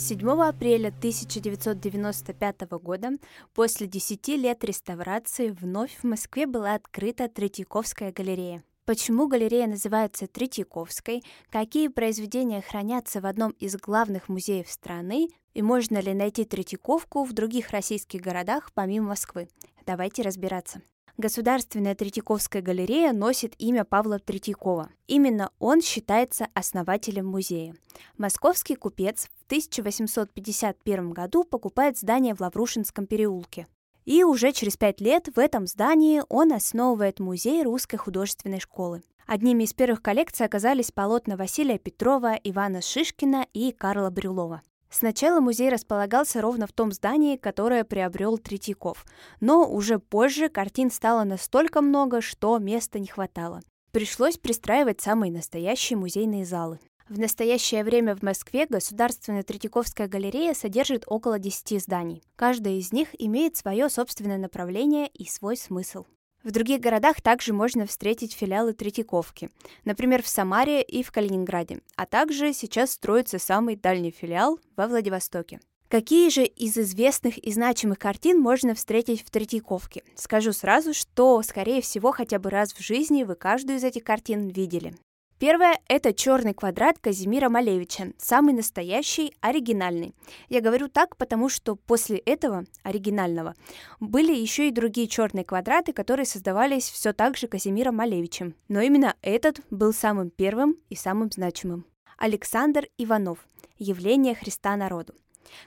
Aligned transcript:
7 0.00 0.30
апреля 0.42 0.88
1995 0.88 2.62
года, 2.82 3.10
после 3.52 3.86
10 3.86 4.28
лет 4.28 4.64
реставрации, 4.64 5.50
вновь 5.50 5.94
в 5.98 6.04
Москве 6.04 6.46
была 6.46 6.74
открыта 6.74 7.28
Третьяковская 7.28 8.10
галерея. 8.10 8.64
Почему 8.86 9.28
галерея 9.28 9.66
называется 9.66 10.26
Третьяковской, 10.26 11.22
какие 11.50 11.88
произведения 11.88 12.62
хранятся 12.62 13.20
в 13.20 13.26
одном 13.26 13.50
из 13.60 13.76
главных 13.76 14.30
музеев 14.30 14.70
страны 14.70 15.28
и 15.52 15.60
можно 15.60 15.98
ли 15.98 16.14
найти 16.14 16.46
Третьяковку 16.46 17.24
в 17.24 17.34
других 17.34 17.68
российских 17.68 18.22
городах 18.22 18.72
помимо 18.72 19.08
Москвы? 19.08 19.50
Давайте 19.84 20.22
разбираться. 20.22 20.80
Государственная 21.20 21.94
Третьяковская 21.94 22.62
галерея 22.62 23.12
носит 23.12 23.54
имя 23.58 23.84
Павла 23.84 24.18
Третьякова. 24.18 24.88
Именно 25.06 25.50
он 25.58 25.82
считается 25.82 26.48
основателем 26.54 27.26
музея. 27.26 27.76
Московский 28.16 28.74
купец 28.74 29.28
в 29.38 29.44
1851 29.44 31.10
году 31.10 31.44
покупает 31.44 31.98
здание 31.98 32.34
в 32.34 32.40
Лаврушинском 32.40 33.06
переулке. 33.06 33.66
И 34.06 34.24
уже 34.24 34.52
через 34.52 34.78
пять 34.78 35.02
лет 35.02 35.28
в 35.36 35.38
этом 35.38 35.66
здании 35.66 36.22
он 36.30 36.54
основывает 36.54 37.20
музей 37.20 37.64
русской 37.64 37.98
художественной 37.98 38.60
школы. 38.60 39.02
Одними 39.26 39.64
из 39.64 39.74
первых 39.74 40.00
коллекций 40.00 40.46
оказались 40.46 40.90
полотна 40.90 41.36
Василия 41.36 41.78
Петрова, 41.78 42.32
Ивана 42.42 42.80
Шишкина 42.80 43.46
и 43.52 43.72
Карла 43.72 44.08
Брюлова. 44.08 44.62
Сначала 44.90 45.40
музей 45.40 45.70
располагался 45.70 46.40
ровно 46.40 46.66
в 46.66 46.72
том 46.72 46.90
здании, 46.90 47.36
которое 47.36 47.84
приобрел 47.84 48.38
Третьяков, 48.38 49.06
но 49.40 49.70
уже 49.70 50.00
позже 50.00 50.48
картин 50.48 50.90
стало 50.90 51.22
настолько 51.24 51.80
много, 51.80 52.20
что 52.20 52.58
места 52.58 52.98
не 52.98 53.06
хватало. 53.06 53.62
Пришлось 53.92 54.36
пристраивать 54.36 55.00
самые 55.00 55.32
настоящие 55.32 55.96
музейные 55.96 56.44
залы. 56.44 56.80
В 57.08 57.18
настоящее 57.18 57.82
время 57.82 58.14
в 58.14 58.22
Москве 58.22 58.66
Государственная 58.66 59.42
Третьяковская 59.42 60.06
галерея 60.06 60.54
содержит 60.54 61.04
около 61.08 61.40
10 61.40 61.82
зданий. 61.82 62.22
Каждое 62.36 62.74
из 62.74 62.92
них 62.92 63.08
имеет 63.18 63.56
свое 63.56 63.88
собственное 63.88 64.38
направление 64.38 65.08
и 65.08 65.26
свой 65.26 65.56
смысл. 65.56 66.04
В 66.42 66.52
других 66.52 66.80
городах 66.80 67.20
также 67.20 67.52
можно 67.52 67.86
встретить 67.86 68.32
филиалы 68.32 68.72
Третьяковки, 68.72 69.50
например, 69.84 70.22
в 70.22 70.28
Самаре 70.28 70.82
и 70.82 71.02
в 71.02 71.12
Калининграде, 71.12 71.80
а 71.96 72.06
также 72.06 72.54
сейчас 72.54 72.92
строится 72.92 73.38
самый 73.38 73.76
дальний 73.76 74.10
филиал 74.10 74.58
во 74.74 74.86
Владивостоке. 74.86 75.60
Какие 75.90 76.30
же 76.30 76.44
из 76.44 76.78
известных 76.78 77.36
и 77.36 77.52
значимых 77.52 77.98
картин 77.98 78.38
можно 78.38 78.74
встретить 78.74 79.22
в 79.22 79.30
Третьяковке? 79.30 80.04
Скажу 80.14 80.52
сразу, 80.52 80.94
что, 80.94 81.42
скорее 81.42 81.82
всего, 81.82 82.12
хотя 82.12 82.38
бы 82.38 82.48
раз 82.48 82.72
в 82.72 82.80
жизни 82.80 83.24
вы 83.24 83.34
каждую 83.34 83.78
из 83.78 83.84
этих 83.84 84.04
картин 84.04 84.48
видели. 84.48 84.94
Первое– 85.40 85.80
это 85.88 86.12
черный 86.12 86.52
квадрат 86.52 86.98
Казимира 86.98 87.48
Малевича, 87.48 88.12
самый 88.18 88.52
настоящий, 88.52 89.34
оригинальный. 89.40 90.14
Я 90.50 90.60
говорю 90.60 90.88
так, 90.88 91.16
потому 91.16 91.48
что 91.48 91.76
после 91.76 92.18
этого, 92.18 92.66
оригинального, 92.82 93.54
были 94.00 94.36
еще 94.36 94.68
и 94.68 94.70
другие 94.70 95.08
черные 95.08 95.46
квадраты, 95.46 95.94
которые 95.94 96.26
создавались 96.26 96.90
все 96.90 97.14
так 97.14 97.38
же 97.38 97.48
Казимиром 97.48 97.96
Малевичем. 97.96 98.54
Но 98.68 98.82
именно 98.82 99.16
этот 99.22 99.60
был 99.70 99.94
самым 99.94 100.28
первым 100.28 100.76
и 100.90 100.94
самым 100.94 101.30
значимым. 101.32 101.86
Александр 102.18 102.88
Иванов. 102.98 103.38
Явление 103.78 104.34
Христа 104.34 104.76
народу. 104.76 105.14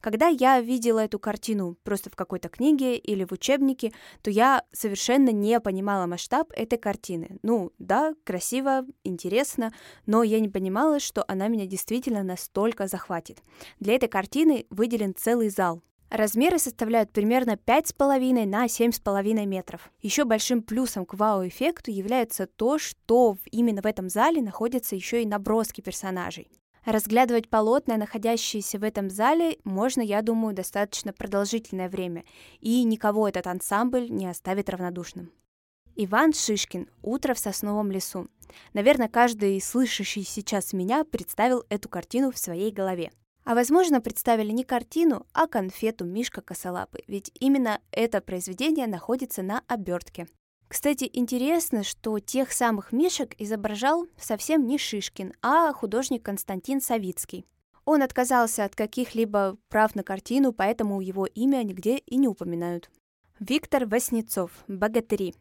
Когда 0.00 0.28
я 0.28 0.60
видела 0.60 1.00
эту 1.00 1.18
картину 1.18 1.76
просто 1.82 2.10
в 2.10 2.16
какой-то 2.16 2.48
книге 2.48 2.96
или 2.96 3.24
в 3.24 3.32
учебнике, 3.32 3.92
то 4.22 4.30
я 4.30 4.64
совершенно 4.72 5.30
не 5.30 5.60
понимала 5.60 6.06
масштаб 6.06 6.50
этой 6.52 6.78
картины. 6.78 7.38
Ну, 7.42 7.72
да, 7.78 8.14
красиво, 8.24 8.84
интересно, 9.04 9.72
но 10.06 10.22
я 10.22 10.40
не 10.40 10.48
понимала, 10.48 11.00
что 11.00 11.24
она 11.28 11.48
меня 11.48 11.66
действительно 11.66 12.22
настолько 12.22 12.86
захватит. 12.86 13.42
Для 13.78 13.94
этой 13.94 14.08
картины 14.08 14.66
выделен 14.70 15.14
целый 15.16 15.50
зал, 15.50 15.82
Размеры 16.10 16.58
составляют 16.58 17.12
примерно 17.12 17.52
5,5 17.52 18.44
на 18.44 18.66
7,5 18.66 19.46
метров. 19.46 19.92
Еще 20.02 20.24
большим 20.24 20.60
плюсом 20.60 21.06
к 21.06 21.14
вау-эффекту 21.14 21.92
является 21.92 22.48
то, 22.48 22.78
что 22.78 23.36
именно 23.52 23.80
в 23.80 23.86
этом 23.86 24.08
зале 24.08 24.42
находятся 24.42 24.96
еще 24.96 25.22
и 25.22 25.26
наброски 25.26 25.80
персонажей. 25.80 26.50
Разглядывать 26.90 27.48
полотна, 27.48 27.96
находящиеся 27.96 28.80
в 28.80 28.82
этом 28.82 29.10
зале, 29.10 29.58
можно, 29.62 30.00
я 30.00 30.22
думаю, 30.22 30.56
достаточно 30.56 31.12
продолжительное 31.12 31.88
время, 31.88 32.24
и 32.58 32.82
никого 32.82 33.28
этот 33.28 33.46
ансамбль 33.46 34.10
не 34.10 34.26
оставит 34.26 34.68
равнодушным. 34.68 35.30
Иван 35.94 36.32
Шишкин 36.32 36.90
«Утро 37.00 37.34
в 37.34 37.38
сосновом 37.38 37.92
лесу». 37.92 38.26
Наверное, 38.72 39.06
каждый 39.06 39.60
слышащий 39.60 40.24
сейчас 40.24 40.72
меня 40.72 41.04
представил 41.04 41.62
эту 41.68 41.88
картину 41.88 42.32
в 42.32 42.38
своей 42.38 42.72
голове. 42.72 43.12
А 43.44 43.54
возможно, 43.54 44.00
представили 44.00 44.50
не 44.50 44.64
картину, 44.64 45.28
а 45.32 45.46
конфету 45.46 46.04
Мишка 46.04 46.40
Косолапый, 46.40 47.04
ведь 47.06 47.30
именно 47.38 47.80
это 47.92 48.20
произведение 48.20 48.88
находится 48.88 49.42
на 49.44 49.62
обертке. 49.68 50.26
Кстати, 50.70 51.10
интересно, 51.12 51.82
что 51.82 52.20
тех 52.20 52.52
самых 52.52 52.92
мишек 52.92 53.34
изображал 53.38 54.06
совсем 54.16 54.68
не 54.68 54.78
Шишкин, 54.78 55.32
а 55.42 55.72
художник 55.72 56.22
Константин 56.22 56.80
Савицкий. 56.80 57.44
Он 57.84 58.02
отказался 58.02 58.64
от 58.64 58.76
каких-либо 58.76 59.56
прав 59.68 59.96
на 59.96 60.04
картину, 60.04 60.52
поэтому 60.52 61.00
его 61.00 61.26
имя 61.26 61.64
нигде 61.64 61.96
и 61.96 62.16
не 62.16 62.28
упоминают. 62.28 62.88
Виктор 63.40 63.84
Васнецов 63.84 64.52
«Богатыри». 64.68 65.34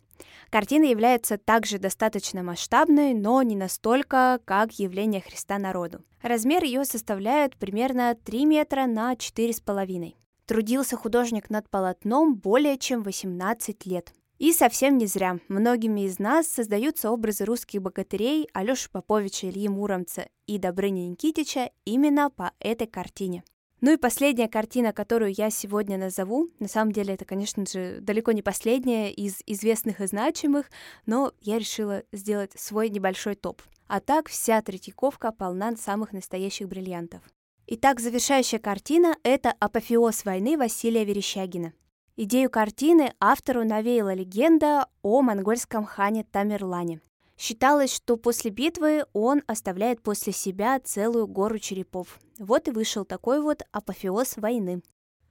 Картина 0.49 0.85
является 0.85 1.37
также 1.37 1.77
достаточно 1.77 2.41
масштабной, 2.41 3.13
но 3.13 3.43
не 3.43 3.55
настолько, 3.55 4.39
как 4.45 4.79
явление 4.79 5.21
Христа 5.21 5.59
народу. 5.59 6.01
Размер 6.23 6.63
ее 6.63 6.85
составляет 6.85 7.55
примерно 7.55 8.15
3 8.15 8.45
метра 8.45 8.87
на 8.87 9.13
4,5. 9.13 10.15
Трудился 10.47 10.97
художник 10.97 11.51
над 11.51 11.69
полотном 11.69 12.33
более 12.33 12.79
чем 12.79 13.03
18 13.03 13.85
лет. 13.85 14.11
И 14.39 14.53
совсем 14.53 14.97
не 14.97 15.05
зря. 15.05 15.37
Многими 15.49 16.05
из 16.05 16.17
нас 16.17 16.47
создаются 16.47 17.11
образы 17.11 17.43
русских 17.43 17.81
богатырей 17.81 18.47
Алёши 18.53 18.89
Поповича, 18.89 19.49
Ильи 19.49 19.67
Муромца 19.67 20.29
и 20.47 20.57
Добрыни 20.57 21.01
Никитича 21.01 21.71
именно 21.83 22.29
по 22.29 22.53
этой 22.61 22.87
картине. 22.87 23.43
Ну 23.81 23.93
и 23.93 23.97
последняя 23.97 24.47
картина, 24.47 24.93
которую 24.93 25.33
я 25.33 25.49
сегодня 25.49 25.97
назову, 25.97 26.49
на 26.59 26.69
самом 26.69 26.93
деле 26.93 27.15
это, 27.15 27.25
конечно 27.25 27.65
же, 27.65 27.99
далеко 27.99 28.31
не 28.31 28.41
последняя 28.41 29.11
из 29.11 29.41
известных 29.45 29.99
и 29.99 30.07
значимых, 30.07 30.69
но 31.05 31.33
я 31.41 31.59
решила 31.59 32.03
сделать 32.13 32.53
свой 32.57 32.89
небольшой 32.89 33.35
топ. 33.35 33.61
А 33.87 33.99
так 33.99 34.29
вся 34.29 34.61
Третьяковка 34.61 35.33
полна 35.33 35.75
самых 35.75 36.13
настоящих 36.13 36.69
бриллиантов. 36.69 37.21
Итак, 37.67 37.99
завершающая 37.99 38.59
картина— 38.59 39.17
это 39.23 39.53
«Апофеоз 39.59 40.23
войны» 40.23 40.57
Василия 40.57 41.03
Верещагина. 41.03 41.73
Идею 42.21 42.49
картины 42.49 43.13
автору 43.21 43.63
навеяла 43.63 44.13
легенда 44.13 44.87
о 45.03 45.21
монгольском 45.21 45.85
хане 45.85 46.25
Тамерлане. 46.25 46.99
Считалось, 47.37 47.95
что 47.95 48.17
после 48.17 48.51
битвы 48.51 49.05
он 49.13 49.41
оставляет 49.47 50.01
после 50.01 50.33
себя 50.33 50.81
целую 50.81 51.27
гору 51.27 51.59
черепов. 51.59 52.19
Вот 52.37 52.67
и 52.67 52.71
вышел 52.71 53.05
такой 53.05 53.41
вот 53.41 53.63
апофеоз 53.71 54.35
войны. 54.35 54.81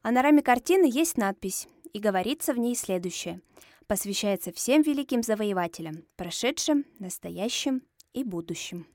А 0.00 0.10
на 0.12 0.22
раме 0.22 0.40
картины 0.40 0.88
есть 0.90 1.18
надпись, 1.18 1.68
и 1.92 1.98
говорится 1.98 2.54
в 2.54 2.58
ней 2.58 2.74
следующее. 2.74 3.42
Посвящается 3.86 4.50
всем 4.50 4.80
великим 4.80 5.22
завоевателям, 5.22 6.04
прошедшим, 6.16 6.86
настоящим 6.98 7.82
и 8.14 8.24
будущим. 8.24 8.86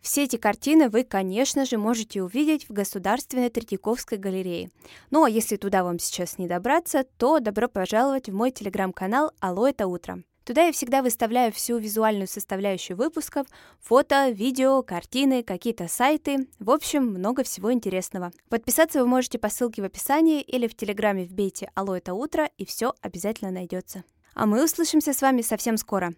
Все 0.00 0.24
эти 0.24 0.36
картины 0.36 0.88
вы, 0.88 1.04
конечно 1.04 1.66
же, 1.66 1.76
можете 1.76 2.22
увидеть 2.22 2.68
в 2.68 2.72
Государственной 2.72 3.50
Третьяковской 3.50 4.18
галерее. 4.18 4.70
Ну 5.10 5.24
а 5.24 5.30
если 5.30 5.56
туда 5.56 5.84
вам 5.84 5.98
сейчас 5.98 6.38
не 6.38 6.48
добраться, 6.48 7.04
то 7.18 7.38
добро 7.38 7.68
пожаловать 7.68 8.28
в 8.28 8.34
мой 8.34 8.50
телеграм-канал 8.50 9.32
«Алло, 9.40 9.68
это 9.68 9.86
утро». 9.86 10.22
Туда 10.44 10.64
я 10.66 10.72
всегда 10.72 11.02
выставляю 11.02 11.52
всю 11.52 11.76
визуальную 11.76 12.26
составляющую 12.26 12.96
выпусков, 12.96 13.46
фото, 13.78 14.30
видео, 14.30 14.82
картины, 14.82 15.42
какие-то 15.42 15.86
сайты, 15.86 16.48
в 16.58 16.70
общем, 16.70 17.06
много 17.06 17.44
всего 17.44 17.72
интересного. 17.72 18.32
Подписаться 18.48 19.00
вы 19.00 19.06
можете 19.06 19.38
по 19.38 19.48
ссылке 19.48 19.82
в 19.82 19.84
описании 19.84 20.40
или 20.40 20.66
в 20.66 20.74
телеграме 20.74 21.24
вбейте 21.24 21.70
«Алло, 21.74 21.94
это 21.94 22.14
утро» 22.14 22.50
и 22.56 22.64
все 22.64 22.94
обязательно 23.02 23.50
найдется. 23.50 24.02
А 24.34 24.46
мы 24.46 24.64
услышимся 24.64 25.12
с 25.12 25.20
вами 25.20 25.42
совсем 25.42 25.76
скоро. 25.76 26.14